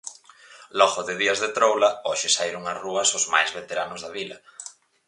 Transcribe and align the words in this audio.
Logo 0.79 0.99
de 1.07 1.15
días 1.21 1.39
de 1.43 1.49
troula, 1.57 1.89
hoxe 2.09 2.27
saíron 2.35 2.69
ás 2.71 2.79
rúas 2.85 3.09
os 3.17 3.25
máis 3.33 3.49
veteranos 3.59 4.01
da 4.01 4.13
vila. 4.17 4.37